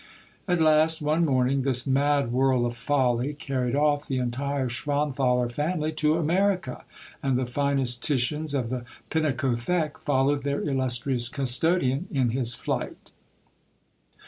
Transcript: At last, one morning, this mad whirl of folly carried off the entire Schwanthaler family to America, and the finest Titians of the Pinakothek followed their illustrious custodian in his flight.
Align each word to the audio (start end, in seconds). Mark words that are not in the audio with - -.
At 0.47 0.59
last, 0.59 0.99
one 1.03 1.23
morning, 1.25 1.61
this 1.61 1.85
mad 1.85 2.31
whirl 2.31 2.65
of 2.65 2.75
folly 2.75 3.35
carried 3.35 3.75
off 3.75 4.07
the 4.07 4.17
entire 4.17 4.67
Schwanthaler 4.67 5.47
family 5.47 5.91
to 5.91 6.17
America, 6.17 6.85
and 7.21 7.37
the 7.37 7.45
finest 7.45 8.03
Titians 8.03 8.55
of 8.55 8.71
the 8.71 8.83
Pinakothek 9.11 9.99
followed 9.99 10.41
their 10.41 10.61
illustrious 10.67 11.29
custodian 11.29 12.07
in 12.11 12.29
his 12.31 12.55
flight. 12.55 13.11